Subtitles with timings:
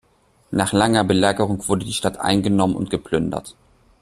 [0.49, 3.53] Nach langer Belagerung wurde die Stadt eingenommen und geplündert.